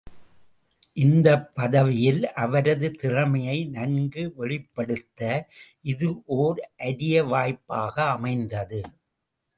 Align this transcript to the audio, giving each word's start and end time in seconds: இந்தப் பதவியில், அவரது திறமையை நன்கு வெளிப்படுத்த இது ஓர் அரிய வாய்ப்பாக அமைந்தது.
இந்தப் 0.97 1.51
பதவியில், 1.55 2.23
அவரது 2.35 2.87
திறமையை 2.93 3.57
நன்கு 3.67 4.23
வெளிப்படுத்த 4.35 5.21
இது 5.85 6.09
ஓர் 6.37 6.61
அரிய 6.83 7.23
வாய்ப்பாக 7.25 7.95
அமைந்தது. 8.09 8.81